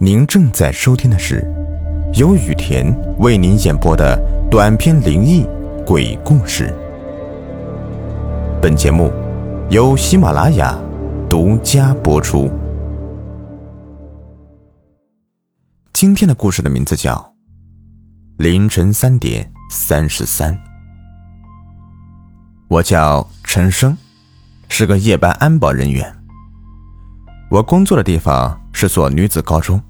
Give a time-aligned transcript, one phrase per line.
[0.00, 1.44] 您正在收听的是
[2.14, 2.86] 由雨田
[3.18, 4.16] 为您演播的
[4.48, 5.44] 短篇灵异
[5.84, 6.72] 鬼故事。
[8.62, 9.12] 本节目
[9.70, 10.78] 由喜马拉雅
[11.28, 12.48] 独家播出。
[15.92, 17.16] 今天的故事的名字叫
[18.36, 20.54] 《凌晨三点三十三》。
[22.68, 23.98] 我叫陈生，
[24.68, 26.17] 是个夜班安保人员。
[27.50, 29.80] 我工作的地方是所女子高中。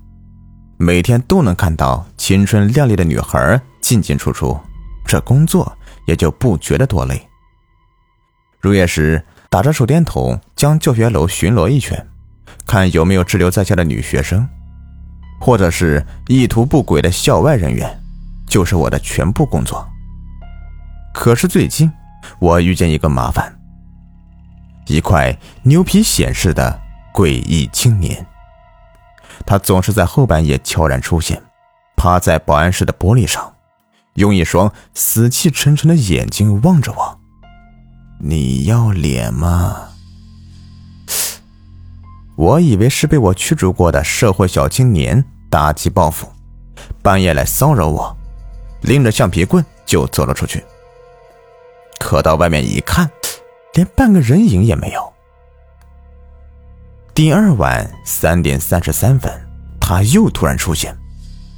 [0.76, 4.56] 每天都能看到青春靓丽的女孩进进出出，
[5.04, 5.76] 这工作
[6.06, 7.20] 也就不觉得多累。
[8.60, 12.06] 入夜时，打着手电筒将教学楼巡逻一圈，
[12.64, 14.48] 看有没有滞留在校的女学生，
[15.40, 18.00] 或者是意图不轨的校外人员，
[18.46, 19.84] 就是我的全部工作。
[21.12, 21.90] 可是最近，
[22.38, 23.52] 我遇见一个麻烦，
[24.86, 26.80] 一块牛皮显示的
[27.18, 28.24] 诡异青年。
[29.44, 31.42] 他总是在后半夜悄然出现，
[31.96, 33.56] 趴在保安室的玻璃上，
[34.14, 37.18] 用一双死气沉沉的眼睛望着我。
[38.20, 39.88] 你要脸吗？
[42.36, 46.28] 我以为是被我驱逐过的社会小青年打击报复，
[47.02, 48.16] 半夜来骚扰我，
[48.82, 50.64] 拎着橡皮棍就走了出去。
[51.98, 53.10] 可到外面一看，
[53.74, 55.12] 连半个人影也没有。
[57.18, 59.28] 第二晚三点三十三分，
[59.80, 60.96] 他又突然出现，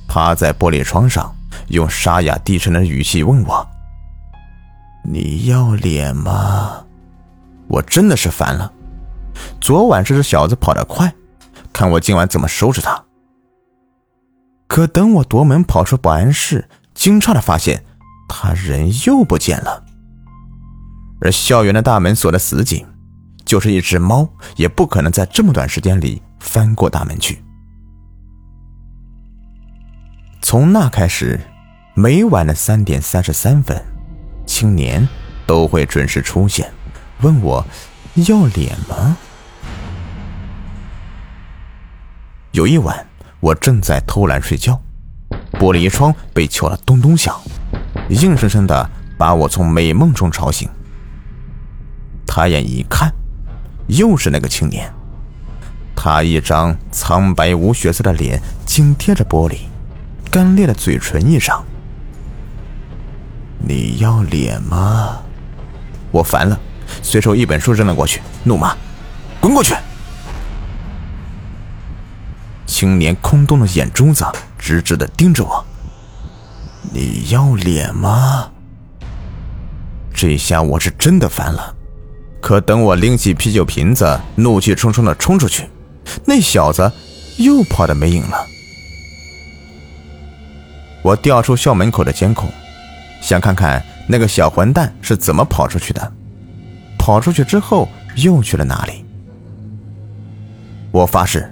[0.09, 1.37] 趴在玻璃窗上，
[1.69, 3.69] 用沙哑低沉的语气问我
[5.05, 6.83] ：“你要脸吗？”
[7.69, 8.73] 我真的是烦了。
[9.61, 11.13] 昨晚是这小子跑得快，
[11.75, 13.05] 看我今晚怎么收拾他。
[14.67, 17.85] 可等我夺门跑出保安室，惊诧的发现
[18.31, 19.85] 他人又不见了，
[21.21, 22.87] 而校园的大门锁得死紧。
[23.51, 27.43] 就是一只猫，也不可能在这么短时间里翻过大门去。
[30.41, 31.41] 从那开始，
[31.97, 33.77] 每晚的三点三十三分，
[34.47, 35.05] 青年
[35.49, 36.73] 都会准时出现，
[37.23, 37.67] 问我
[38.15, 39.17] 要脸吗？
[42.53, 43.05] 有一晚，
[43.41, 44.81] 我正在偷懒睡觉，
[45.55, 47.37] 玻璃窗被敲了咚咚响，
[48.11, 50.71] 硬生生的把我从美梦中吵醒。
[52.25, 53.13] 抬眼一看。
[53.91, 54.93] 又是那个青年，
[55.97, 59.59] 他一张苍白无血色的脸紧贴着玻璃，
[60.31, 61.65] 干裂的嘴唇一张。
[63.59, 65.19] 你要脸吗？
[66.11, 66.59] 我烦了，
[67.03, 68.77] 随手一本书扔了过去，怒骂
[69.41, 69.75] ：“滚过去！”
[72.67, 74.25] 青年空洞的眼珠子
[74.59, 75.65] 直直的盯着我。
[76.93, 78.51] 你要脸吗？
[80.15, 81.77] 这下我是真的烦了。
[82.41, 85.69] 可等我拎起啤酒瓶子，怒气冲冲的冲出去，
[86.25, 86.91] 那小子
[87.37, 88.47] 又跑得没影了。
[91.03, 92.51] 我调出校门口的监控，
[93.21, 96.13] 想看看那个小混蛋是怎么跑出去的，
[96.99, 99.05] 跑出去之后又去了哪里。
[100.91, 101.49] 我发誓，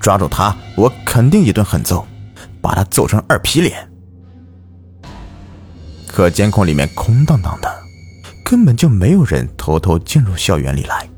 [0.00, 2.06] 抓住他，我肯定一顿狠揍，
[2.60, 3.88] 把他揍成二皮脸。
[6.06, 7.83] 可监控里面空荡荡的。
[8.44, 11.08] 根本就没有人偷偷进入校园里来。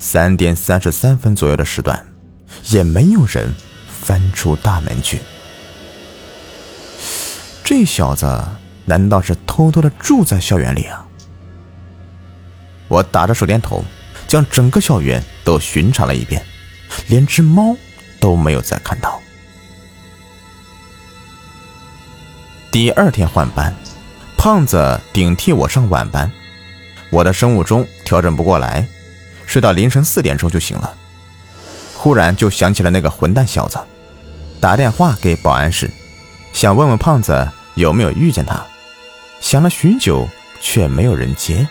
[0.00, 2.04] 三点三十三分左右的时段，
[2.70, 3.54] 也没有人
[3.88, 5.20] 翻出大门去。
[7.62, 8.26] 这小子
[8.84, 11.06] 难道是偷偷的住在校园里啊？
[12.88, 13.82] 我打着手电筒，
[14.28, 16.44] 将整个校园都巡查了一遍，
[17.08, 17.74] 连只猫
[18.20, 19.18] 都没有再看到。
[22.70, 23.74] 第二天换班。
[24.44, 26.30] 胖子顶替我上晚班，
[27.08, 28.86] 我的生物钟调整不过来，
[29.46, 30.94] 睡到凌晨四点钟就醒了。
[31.96, 33.78] 忽然就想起了那个混蛋小子，
[34.60, 35.90] 打电话给保安室，
[36.52, 38.62] 想问问胖子有没有遇见他。
[39.40, 40.28] 想了许久，
[40.60, 41.66] 却没有人接。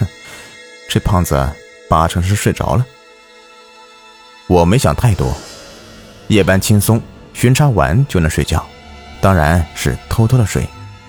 [0.00, 0.06] 哼，
[0.88, 1.46] 这胖子
[1.90, 2.86] 八成是睡着了。
[4.46, 5.36] 我没想太多，
[6.28, 6.98] 夜班轻松，
[7.34, 8.66] 巡查完就能睡觉，
[9.20, 10.66] 当然是偷偷的睡。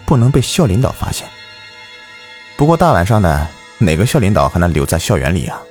[0.10, 1.28] 不能被校领导发现。
[2.58, 3.48] 不过大晚上的，
[3.78, 5.62] 哪个校领导还能留在校园里啊？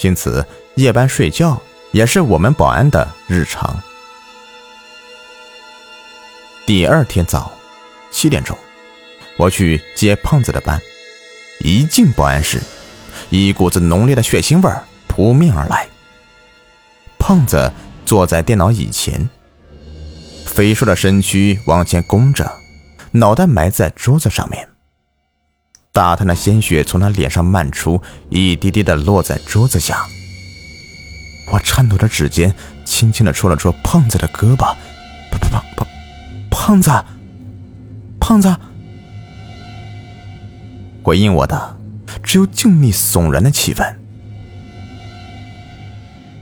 [0.00, 0.46] 因此，
[0.76, 1.60] 夜班睡觉
[1.92, 3.78] 也是我们保安的日常。
[6.64, 7.52] 第二天早
[8.10, 8.56] 七点钟，
[9.36, 10.80] 我去接胖子的班，
[11.60, 12.62] 一进保安室，
[13.28, 14.72] 一股子浓烈的血腥味
[15.06, 15.86] 扑面而来。
[17.18, 17.70] 胖子
[18.06, 19.28] 坐在电脑椅前，
[20.46, 22.50] 肥硕的身躯往前弓着。
[23.12, 24.68] 脑袋埋在桌子上面，
[25.92, 30.06] 大滩的鲜血从他脸上漫出，一滴滴的落在桌子下。
[31.52, 32.54] 我颤抖着指尖
[32.84, 34.74] 轻轻的戳了戳胖子的胳膊，
[35.30, 35.86] 胖胖胖，
[36.50, 36.90] 胖子，
[38.20, 38.54] 胖子。
[41.02, 41.78] 回应我的
[42.22, 43.94] 只有静谧悚然的气氛。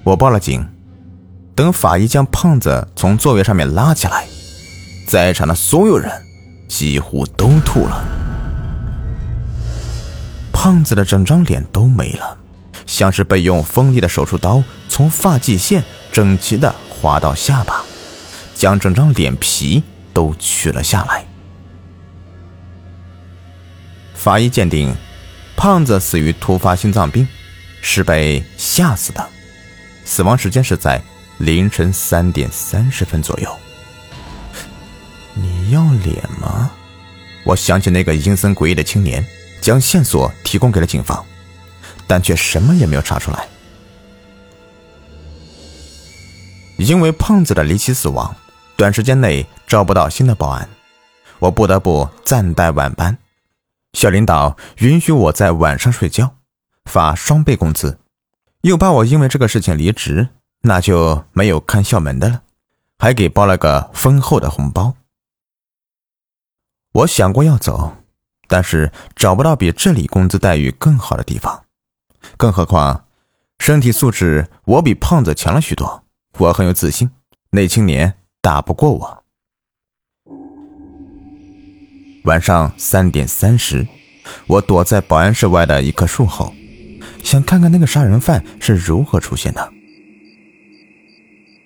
[0.05, 0.67] 我报了警，
[1.55, 4.27] 等法医将胖子从座位上面拉起来，
[5.07, 6.11] 在场的所有人
[6.77, 8.05] 几乎都吐了。
[10.53, 12.39] 胖子的整张脸都没了。
[12.85, 15.83] 像是被用锋利的手术刀从发际线
[16.13, 17.83] 整齐的划到下巴，
[18.57, 19.83] 将整张脸皮
[20.13, 21.25] 都取了下来。
[24.15, 24.93] 法医鉴定，
[25.57, 27.27] 胖子死于突发心脏病，
[27.81, 29.25] 是被吓死的，
[30.05, 31.01] 死亡时间是在
[31.39, 33.49] 凌晨三点三十分左右。
[35.75, 36.71] 要脸吗？
[37.45, 39.23] 我想起那个阴森诡异的青年，
[39.61, 41.23] 将线索提供给了警方。
[42.07, 43.49] 但却什么也没有查出来。
[46.77, 48.35] 因为胖子的离奇死亡，
[48.77, 50.69] 短时间内招不到新的保安，
[51.39, 53.17] 我不得不暂代晚班。
[53.95, 56.35] 小领导允许我在晚上睡觉，
[56.85, 57.99] 发双倍工资，
[58.63, 60.29] 又怕我因为这个事情离职，
[60.63, 62.43] 那就没有看校门的了，
[62.99, 64.95] 还给包了个丰厚的红包。
[66.95, 67.97] 我想过要走，
[68.47, 71.65] 但是找不到比这里工资待遇更好的地方。
[72.37, 73.07] 更何况，
[73.59, 76.05] 身体素质我比胖子强了许多，
[76.39, 77.11] 我很有自信，
[77.51, 79.25] 那青年打不过我。
[82.27, 83.85] 晚上三点三十，
[84.47, 86.55] 我躲在保安室外的一棵树后，
[87.25, 89.73] 想看看那个杀人犯是如何出现的。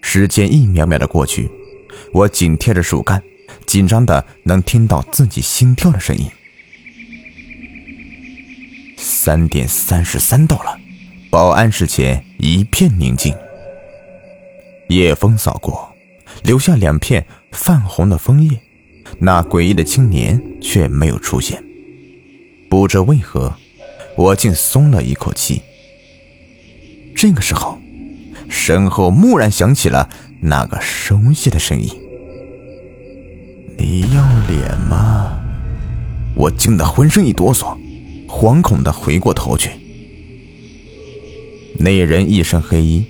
[0.01, 1.51] 时间一秒秒的过去，
[2.15, 3.23] 我紧贴着树干，
[3.69, 6.27] 紧张的能听到自己心跳的声音。
[8.97, 10.81] 三点三十三到了，
[11.29, 13.35] 保安室前一片宁静。
[14.89, 15.95] 夜风扫过，
[16.43, 18.59] 留下两片泛红的枫叶，
[19.19, 21.63] 那诡异的青年却没有出现。
[22.71, 23.55] 不知为何，
[24.17, 25.61] 我竟松了一口气。
[27.15, 27.79] 这个时候，
[28.49, 30.09] 身后蓦然响起了
[30.41, 31.91] 那个熟悉的声音
[33.79, 35.39] ：“你要脸吗？”
[36.37, 37.77] 我惊得浑身一哆嗦。
[38.29, 39.71] 惶恐的回过头去，
[41.79, 43.03] 那人一身黑衣，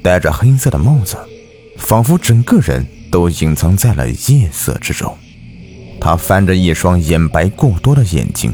[0.00, 1.18] 戴着黑色的帽子，
[1.76, 5.14] 仿佛整个人都隐藏在了夜色之中。
[6.00, 8.52] 他翻着一双眼白过多的眼睛，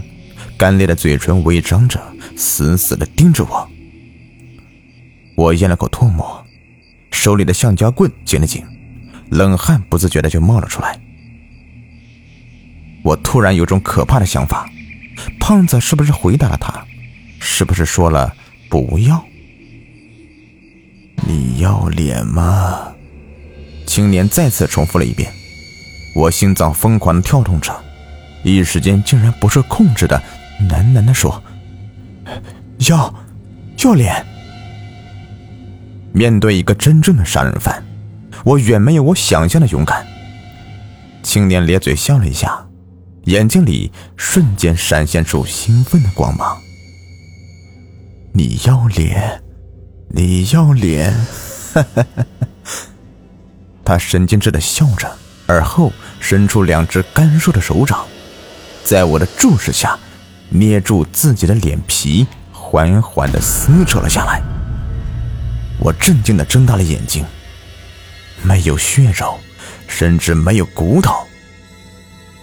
[0.58, 2.02] 干裂的嘴唇微张着，
[2.34, 3.68] 死死的盯着我。
[5.36, 6.44] 我咽了口唾沫，
[7.12, 8.64] 手里的橡胶棍紧了紧，
[9.30, 11.00] 冷汗不自觉的就冒了出来。
[13.02, 14.68] 我突然有种可怕的想法。
[15.40, 16.84] 胖子是不是回答了他？
[17.40, 18.32] 是不是说了
[18.68, 19.24] 不要？
[21.26, 22.92] 你要脸吗？
[23.86, 25.32] 青年再次重复了一遍。
[26.14, 27.74] 我心脏疯狂的跳动着，
[28.44, 30.22] 一时间竟然不受控制的
[30.70, 31.42] 喃喃的说
[32.88, 33.12] ：“要，
[33.84, 34.24] 要脸。”
[36.14, 37.84] 面对一个真正的杀人犯，
[38.44, 40.06] 我远没有我想象的勇敢。
[41.22, 42.67] 青年咧嘴笑了一下。
[43.24, 46.58] 眼睛里瞬间闪现出兴奋的光芒。
[48.32, 49.42] 你要脸，
[50.08, 51.12] 你要脸，
[51.74, 52.26] 哈哈哈！
[53.84, 55.10] 他神经质的笑着，
[55.46, 58.06] 而后伸出两只干瘦的手掌，
[58.84, 59.98] 在我的注视下，
[60.48, 64.42] 捏住自己的脸皮，缓缓的撕扯了下来。
[65.78, 67.24] 我震惊的睁大了眼睛，
[68.42, 69.38] 没有血肉，
[69.86, 71.27] 甚至没有骨头。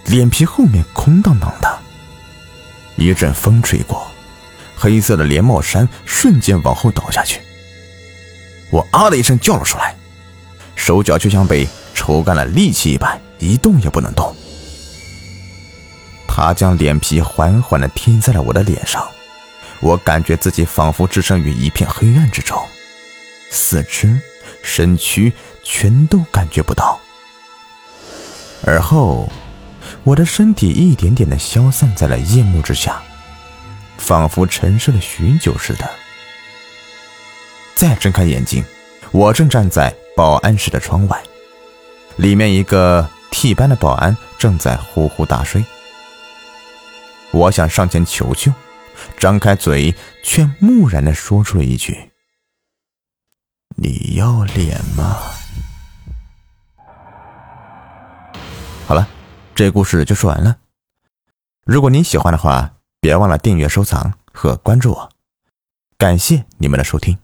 [0.06, 1.78] 脸皮后面空荡荡的，
[2.96, 4.06] 一阵风吹过，
[4.76, 7.40] 黑色的连帽衫瞬间往后倒下去。
[8.70, 9.96] 我啊的一声叫了出来，
[10.76, 14.34] 手脚就像被抽干了力气一般，一动也不能动。
[16.28, 19.04] 他将脸皮缓缓的贴在了我的脸上，
[19.80, 22.56] 我感觉自己仿佛置身于一片黑暗之中，
[23.50, 24.20] 四肢、
[24.62, 25.32] 身躯
[25.64, 27.00] 全都感觉不到，
[28.64, 29.28] 而后。
[30.06, 33.02] 我的身体一点点的消散在了夜幕之下，
[33.98, 35.90] 仿佛沉睡了许久似的。
[37.74, 38.64] 再睁开眼睛，
[39.10, 41.20] 我正站在保安室的窗外，
[42.14, 45.64] 里面一个替班的保安正在呼呼大睡。
[47.32, 48.52] 我想上前求救，
[49.18, 52.12] 张开嘴却木然的说出了一句
[53.74, 55.16] ：“你要脸吗？”
[58.86, 59.08] 好了。
[59.56, 60.58] 这故事就说完了。
[61.64, 65.10] 如果您喜欢的话，别忘了订阅、收藏和关注我。
[65.96, 67.16] 感谢你们的收听。